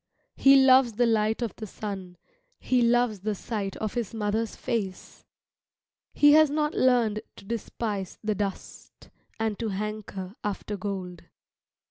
[0.35, 2.17] He loves the light of the sun,
[2.57, 5.27] he loves the sight of his mother's face.
[6.11, 11.25] He has not learned to despise the dust, and to hanker after gold.